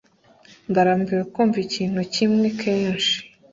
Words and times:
ndarambiwe 0.69 1.23
kumva 1.33 1.57
ikintu 1.65 1.99
kimwe 2.13 2.47
kenshi 2.61 3.15